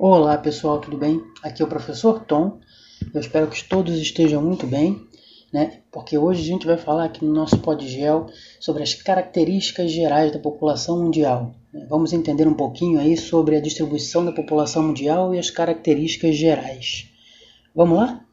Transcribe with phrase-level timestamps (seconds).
[0.00, 1.20] Olá pessoal, tudo bem?
[1.42, 2.60] Aqui é o professor Tom.
[3.12, 5.04] Eu espero que todos estejam muito bem,
[5.52, 5.80] né?
[5.90, 8.26] Porque hoje a gente vai falar aqui no nosso Podgel
[8.60, 11.52] sobre as características gerais da população mundial.
[11.88, 17.08] Vamos entender um pouquinho aí sobre a distribuição da população mundial e as características gerais.
[17.74, 18.24] Vamos lá?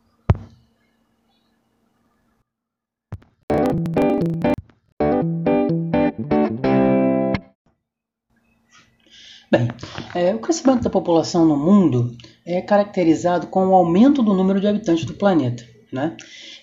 [9.57, 9.69] Bem,
[10.13, 12.13] é, o crescimento da população no mundo
[12.45, 15.63] é caracterizado com o aumento do número de habitantes do planeta.
[15.91, 16.17] Né?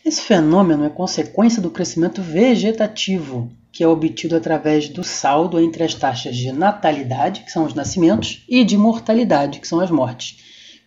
[0.04, 5.94] Esse fenômeno é consequência do crescimento vegetativo, que é obtido através do saldo entre as
[5.94, 10.36] taxas de natalidade, que são os nascimentos, e de mortalidade, que são as mortes.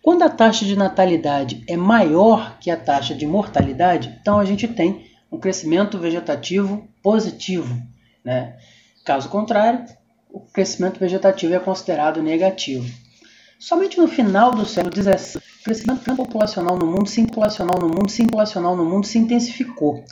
[0.00, 4.68] Quando a taxa de natalidade é maior que a taxa de mortalidade, então a gente
[4.68, 7.76] tem um crescimento vegetativo positivo.
[8.24, 8.56] Né?
[9.04, 9.84] Caso contrário,
[10.36, 12.86] o crescimento vegetativo é considerado negativo.
[13.58, 18.76] Somente no final do século XVII, o crescimento populacional no mundo, populacional no mundo, populacional
[18.76, 20.04] no mundo se intensificou.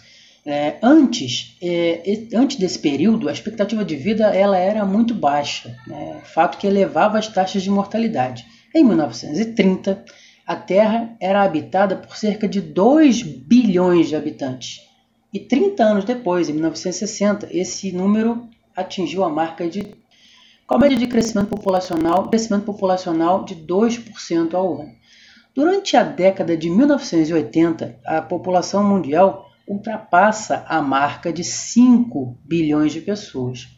[0.47, 6.21] É, antes, é, antes desse período, a expectativa de vida ela era muito baixa, né,
[6.25, 8.47] fato que elevava as taxas de mortalidade.
[8.75, 10.05] Em 1930,
[10.47, 14.81] a Terra era habitada por cerca de 2 bilhões de habitantes.
[15.33, 20.04] E 30 anos depois, em 1960, esse número atingiu a marca de
[20.67, 24.93] com a média de crescimento populacional, crescimento populacional de 2% ao ano.
[25.55, 33.01] Durante a década de 1980, a população mundial ultrapassa a marca de 5 bilhões de
[33.01, 33.69] pessoas.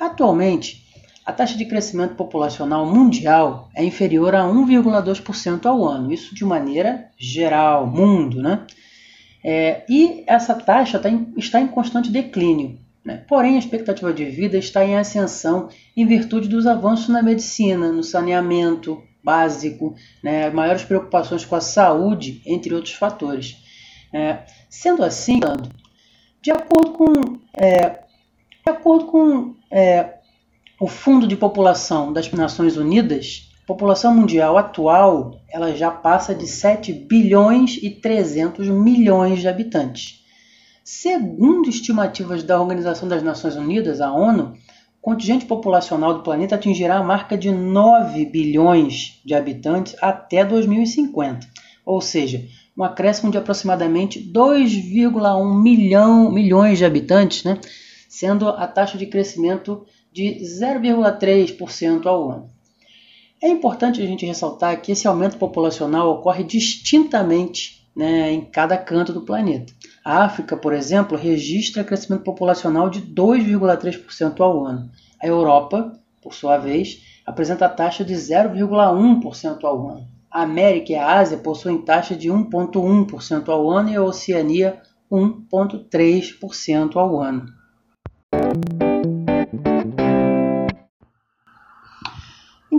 [0.00, 0.82] Atualmente,
[1.24, 7.08] a taxa de crescimento populacional mundial é inferior a 1,2% ao ano, isso de maneira
[7.16, 8.66] geral, mundo, né?
[9.44, 12.78] É, e essa taxa tá em, está em constante declínio.
[13.04, 13.24] Né?
[13.28, 18.02] Porém, a expectativa de vida está em ascensão em virtude dos avanços na medicina, no
[18.02, 20.50] saneamento básico, né?
[20.50, 23.56] maiores preocupações com a saúde, entre outros fatores.
[24.12, 25.40] É, sendo assim,
[26.40, 27.12] de acordo com,
[27.54, 30.18] é, de acordo com é,
[30.80, 36.46] o Fundo de População das Nações Unidas, a população mundial atual ela já passa de
[36.46, 40.21] 7 bilhões e 300 milhões de habitantes.
[40.84, 44.54] Segundo estimativas da Organização das Nações Unidas, a ONU,
[45.00, 51.46] o contingente populacional do planeta atingirá a marca de 9 bilhões de habitantes até 2050,
[51.86, 52.44] ou seja,
[52.76, 57.60] um acréscimo de aproximadamente 2,1 milhão, milhões de habitantes, né,
[58.08, 62.50] sendo a taxa de crescimento de 0,3% ao ano.
[63.40, 69.12] É importante a gente ressaltar que esse aumento populacional ocorre distintamente né, em cada canto
[69.12, 69.72] do planeta.
[70.04, 74.90] A África, por exemplo, registra crescimento populacional de 2,3% ao ano.
[75.22, 80.08] A Europa, por sua vez, apresenta taxa de 0,1% ao ano.
[80.30, 84.80] A América e a Ásia possuem taxa de 1,1% ao ano e a Oceania
[85.10, 87.46] 1,3% ao ano.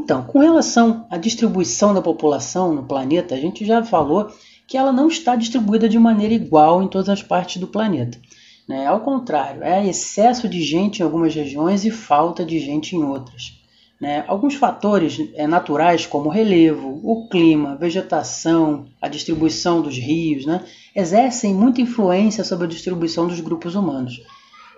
[0.03, 4.29] Então, com relação à distribuição da população no planeta, a gente já falou
[4.67, 8.19] que ela não está distribuída de maneira igual em todas as partes do planeta.
[8.67, 8.85] Né?
[8.85, 13.53] Ao contrário, é excesso de gente em algumas regiões e falta de gente em outras.
[13.97, 14.25] Né?
[14.27, 20.65] Alguns fatores é, naturais, como o relevo, o clima, vegetação, a distribuição dos rios, né?
[20.93, 24.21] exercem muita influência sobre a distribuição dos grupos humanos.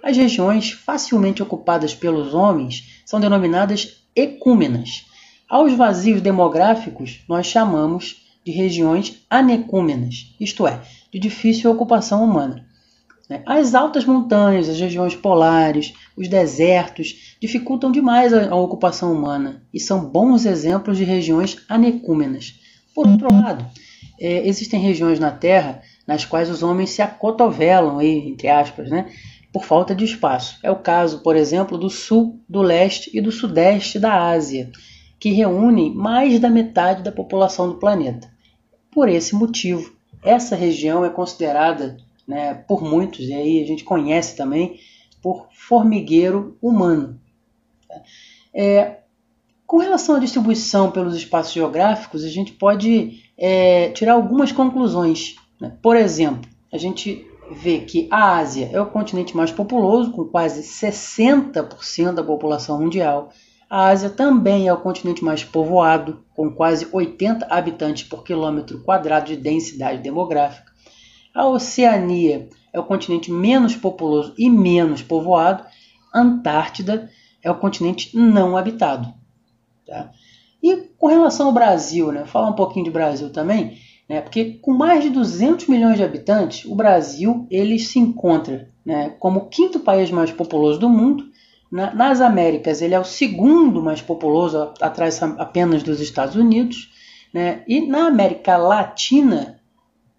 [0.04, 5.04] As regiões facilmente ocupadas pelos homens são denominadas ecúmenas.
[5.48, 10.82] Aos vazios demográficos, nós chamamos de regiões anecúmenas, isto é,
[11.14, 12.66] de difícil ocupação humana.
[13.30, 13.44] Né?
[13.46, 20.06] As altas montanhas, as regiões polares, os desertos dificultam demais a ocupação humana e são
[20.06, 22.60] bons exemplos de regiões anecúmenas.
[22.94, 23.66] Por outro lado,
[24.20, 29.12] é, existem regiões na Terra nas quais os homens se acotovelam, entre aspas, né,
[29.54, 30.58] por falta de espaço.
[30.64, 34.72] É o caso, por exemplo, do sul, do leste e do sudeste da Ásia,
[35.20, 38.30] que reúnem mais da metade da população do planeta.
[38.92, 41.98] Por esse motivo, essa região é considerada
[42.28, 44.80] né, por muitos, e aí a gente conhece também,
[45.22, 47.20] por formigueiro humano.
[48.54, 49.00] É,
[49.66, 55.36] com relação à distribuição pelos espaços geográficos, a gente pode é, tirar algumas conclusões.
[55.60, 55.76] Né?
[55.82, 60.62] Por exemplo, a gente vê que a Ásia é o continente mais populoso, com quase
[60.62, 63.30] 60% da população mundial.
[63.76, 69.26] A Ásia também é o continente mais povoado, com quase 80 habitantes por quilômetro quadrado
[69.26, 70.72] de densidade demográfica.
[71.34, 75.66] A Oceania é o continente menos populoso e menos povoado.
[76.14, 77.10] Antártida
[77.44, 79.14] é o continente não habitado.
[79.86, 80.10] Tá?
[80.64, 84.72] E com relação ao Brasil, né, falar um pouquinho de Brasil também, né, porque com
[84.72, 89.82] mais de 200 milhões de habitantes, o Brasil ele se encontra né, como o quinto
[89.82, 91.26] país mais populoso do mundo.
[91.76, 96.90] Na, nas Américas, ele é o segundo mais populoso, atrás apenas dos Estados Unidos.
[97.34, 99.60] Né, e na América Latina,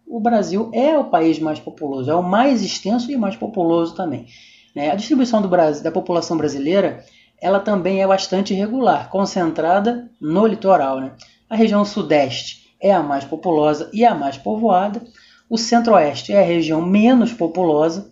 [0.07, 4.27] o Brasil é o país mais populoso, é o mais extenso e mais populoso também.
[4.75, 4.91] Né?
[4.91, 7.03] A distribuição do Brasil, da população brasileira
[7.41, 11.01] ela também é bastante irregular, concentrada no litoral.
[11.01, 11.13] Né?
[11.49, 15.03] A região sudeste é a mais populosa e a mais povoada,
[15.49, 18.11] o centro-oeste é a região menos populosa,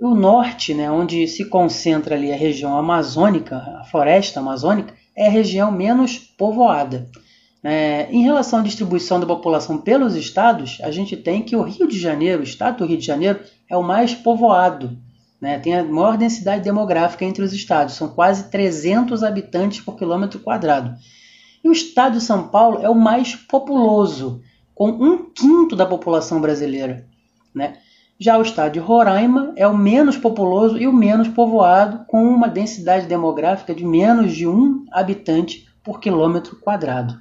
[0.00, 5.30] o norte, né, onde se concentra ali a região amazônica, a floresta amazônica, é a
[5.30, 7.08] região menos povoada.
[7.62, 11.88] É, em relação à distribuição da população pelos estados, a gente tem que o Rio
[11.88, 14.98] de Janeiro, o estado do Rio de Janeiro, é o mais povoado,
[15.40, 15.58] né?
[15.58, 20.94] tem a maior densidade demográfica entre os estados, são quase 300 habitantes por quilômetro quadrado.
[21.62, 24.42] E o estado de São Paulo é o mais populoso,
[24.74, 27.06] com um quinto da população brasileira.
[27.54, 27.78] Né?
[28.18, 32.48] Já o estado de Roraima é o menos populoso e o menos povoado, com uma
[32.48, 37.20] densidade demográfica de menos de um habitante por quilômetro quadrado.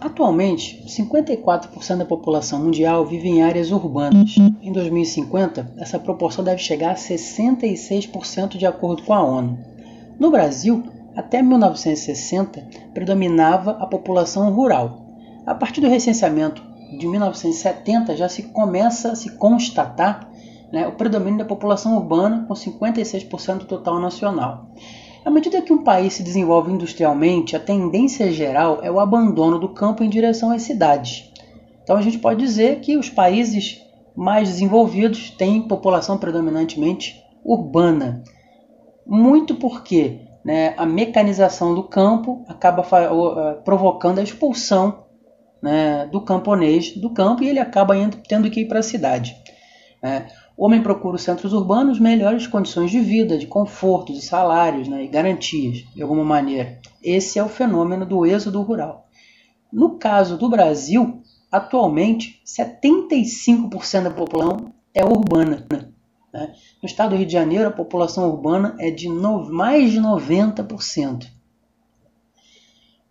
[0.00, 4.36] Atualmente, 54% da população mundial vive em áreas urbanas.
[4.60, 9.58] Em 2050, essa proporção deve chegar a 66% de acordo com a ONU.
[10.18, 10.84] No Brasil,
[11.16, 15.06] até 1960, predominava a população rural.
[15.46, 16.62] A partir do recenseamento
[16.98, 20.28] de 1970, já se começa a se constatar
[20.72, 24.70] né, o predomínio da população urbana, com 56% do total nacional.
[25.24, 29.70] À medida que um país se desenvolve industrialmente, a tendência geral é o abandono do
[29.70, 31.32] campo em direção às cidades.
[31.82, 33.82] Então a gente pode dizer que os países
[34.14, 38.22] mais desenvolvidos têm população predominantemente urbana.
[39.06, 42.84] Muito porque né, a mecanização do campo acaba
[43.64, 45.04] provocando a expulsão
[45.62, 49.34] né, do camponês do campo e ele acaba indo, tendo que ir para a cidade.
[50.02, 50.26] Né.
[50.56, 55.02] O homem procura os centros urbanos melhores condições de vida, de conforto, de salários né,
[55.02, 56.78] e garantias, de alguma maneira.
[57.02, 59.08] Esse é o fenômeno do êxodo rural.
[59.72, 65.66] No caso do Brasil, atualmente, 75% da população é urbana.
[66.34, 66.52] Né?
[66.82, 71.28] No estado do Rio de Janeiro, a população urbana é de no, mais de 90%.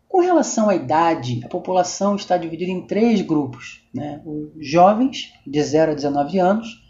[0.09, 4.21] Com relação à idade, a população está dividida em três grupos: né?
[4.25, 6.83] os jovens, de 0 a 19 anos,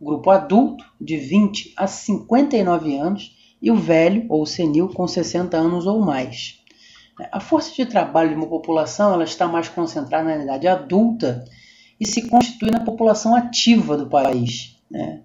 [0.00, 5.86] grupo adulto, de 20 a 59 anos, e o velho ou senil com 60 anos
[5.86, 6.60] ou mais.
[7.30, 11.44] A força de trabalho de uma população ela está mais concentrada na idade adulta
[12.00, 14.76] e se constitui na população ativa do país.
[14.90, 15.22] Né?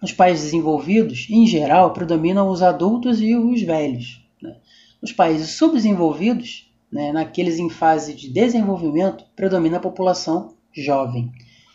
[0.00, 4.24] Nos países desenvolvidos, em geral, predominam os adultos e os velhos.
[4.40, 4.56] Né?
[5.02, 11.32] Nos países subdesenvolvidos, né, naqueles em fase de desenvolvimento, predomina a população jovem.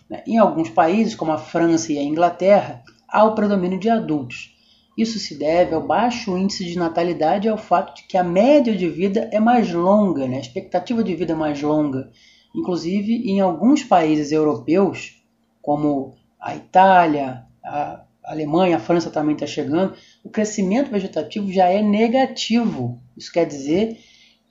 [0.09, 0.23] Né?
[0.25, 4.55] Em alguns países, como a França e a Inglaterra, há o predomínio de adultos.
[4.97, 8.75] Isso se deve ao baixo índice de natalidade e ao fato de que a média
[8.75, 10.37] de vida é mais longa, né?
[10.37, 12.09] a expectativa de vida é mais longa.
[12.55, 15.21] Inclusive, em alguns países europeus,
[15.61, 18.03] como a Itália, a
[18.33, 23.01] Alemanha, a França também está chegando, o crescimento vegetativo já é negativo.
[23.15, 23.97] Isso quer dizer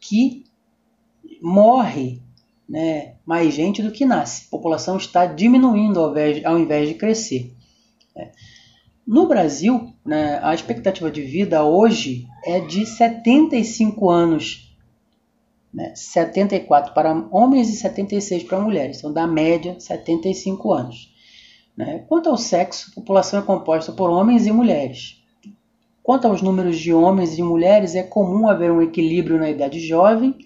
[0.01, 0.45] que
[1.41, 2.23] morre
[2.69, 4.47] né, mais gente do que nasce.
[4.47, 7.55] A população está diminuindo ao invés, ao invés de crescer.
[8.17, 8.31] É.
[9.07, 14.75] No Brasil, né, a expectativa de vida hoje é de 75 anos.
[15.75, 18.99] Né, 74 para homens e 76 para mulheres.
[18.99, 21.12] Então, da média, 75 anos.
[21.76, 22.05] Né.
[22.09, 25.23] Quanto ao sexo, a população é composta por homens e mulheres.
[26.02, 30.37] Quanto aos números de homens e mulheres, é comum haver um equilíbrio na idade jovem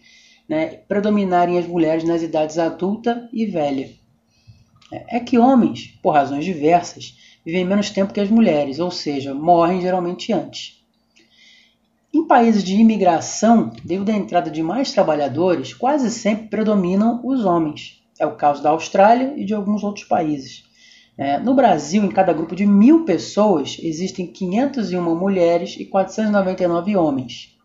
[0.49, 3.91] né, predominarem as mulheres nas idades adulta e velha.
[4.93, 9.81] É, que homens, por razões diversas, vivem menos tempo que as mulheres, ou seja, morrem
[9.81, 10.77] geralmente antes.
[12.15, 18.03] Em países de imigração, devido à entrada de mais trabalhadores, quase sempre predominam os homens.
[18.19, 20.65] É o caso da Austrália e de alguns outros países.
[21.19, 27.57] É, no Brasil, em cada grupo de mil pessoas, existem 501 mulheres e 499 homens.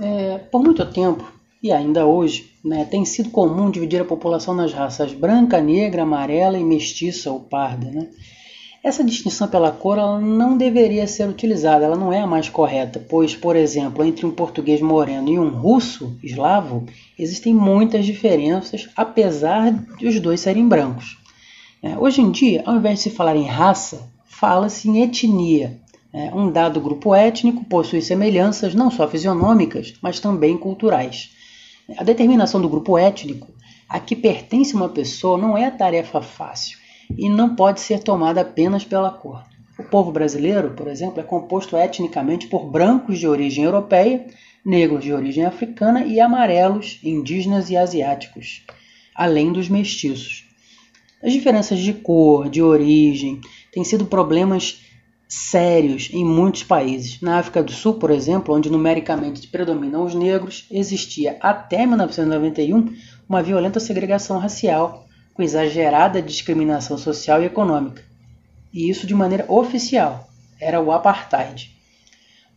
[0.00, 1.30] É, por muito tempo,
[1.60, 6.56] e ainda hoje, né, tem sido comum dividir a população nas raças branca, negra, amarela
[6.56, 7.90] e mestiça ou parda.
[7.90, 8.08] Né?
[8.82, 13.04] Essa distinção pela cor ela não deveria ser utilizada, ela não é a mais correta,
[13.08, 16.86] pois, por exemplo, entre um português moreno e um russo eslavo,
[17.18, 21.18] existem muitas diferenças, apesar de os dois serem brancos.
[21.82, 25.80] É, hoje em dia, ao invés de se falar em raça, fala-se em etnia.
[26.12, 31.30] É, um dado grupo étnico possui semelhanças não só fisionômicas, mas também culturais.
[31.96, 33.48] A determinação do grupo étnico
[33.88, 36.78] a que pertence uma pessoa não é tarefa fácil
[37.16, 39.42] e não pode ser tomada apenas pela cor.
[39.78, 44.26] O povo brasileiro, por exemplo, é composto etnicamente por brancos de origem europeia,
[44.64, 48.64] negros de origem africana e amarelos, indígenas e asiáticos,
[49.14, 50.46] além dos mestiços.
[51.22, 53.40] As diferenças de cor, de origem,
[53.72, 54.82] têm sido problemas
[55.28, 57.20] sérios em muitos países.
[57.20, 62.94] Na África do Sul, por exemplo, onde numericamente predominam os negros, existia até 1991
[63.28, 65.07] uma violenta segregação racial
[65.38, 68.02] com exagerada discriminação social e econômica,
[68.72, 70.28] e isso de maneira oficial,
[70.60, 71.78] era o apartheid.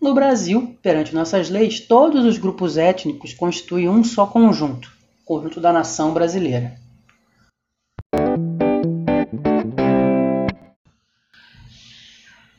[0.02, 4.92] No Brasil, perante nossas leis, todos os grupos étnicos constituem um só conjunto,
[5.24, 6.74] conjunto da nação brasileira.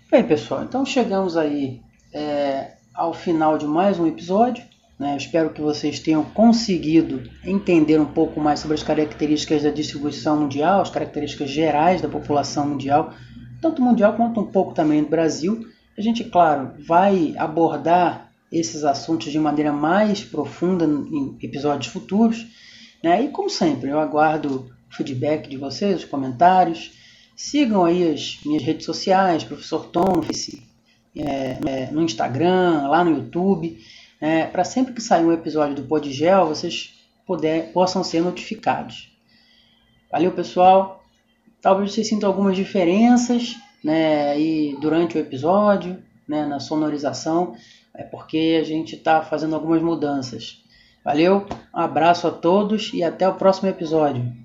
[0.09, 1.83] Bem, pessoal, então chegamos aí
[2.15, 4.63] é, ao final de mais um episódio.
[5.03, 5.17] Né?
[5.17, 10.81] Espero que vocês tenham conseguido entender um pouco mais sobre as características da distribuição mundial,
[10.81, 13.13] as características gerais da população mundial,
[13.61, 15.67] tanto mundial quanto um pouco também do Brasil.
[15.99, 22.47] A gente, claro, vai abordar esses assuntos de maneira mais profunda em episódios futuros.
[23.03, 23.25] Né?
[23.25, 26.93] E como sempre, eu aguardo o feedback de vocês, os comentários.
[27.35, 30.63] Sigam aí as minhas redes sociais, Professor Tom, no, Face,
[31.17, 33.81] é, é, no Instagram, lá no YouTube
[34.23, 36.95] é, para sempre que sair um episódio do Podgel, vocês
[37.27, 39.11] puder, possam ser notificados.
[40.13, 41.03] Valeu, pessoal.
[41.61, 47.57] Talvez vocês sintam algumas diferenças né, aí durante o episódio, né, na sonorização,
[47.93, 50.63] é porque a gente está fazendo algumas mudanças.
[51.05, 54.42] Valeu, um abraço a todos e até o próximo episódio.